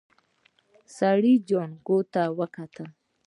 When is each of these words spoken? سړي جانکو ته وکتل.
سړي 0.97 1.33
جانکو 1.49 1.97
ته 2.13 2.21
وکتل. 2.39 2.87